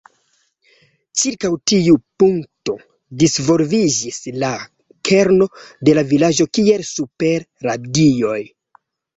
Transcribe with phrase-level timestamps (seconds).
[1.23, 2.75] Ĉirkaŭ tiu punkto
[3.23, 4.49] disvolviĝis la
[5.11, 5.51] kerno
[5.87, 8.41] de la vilaĝo kiel super radioj.